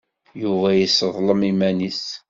Yuba 0.41 0.69
yesseḍlem 0.73 1.41
iman-nnes. 1.51 2.03